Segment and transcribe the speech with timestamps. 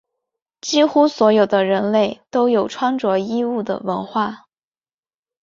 [0.61, 4.47] 几乎所有的人类都有穿着衣物的文化。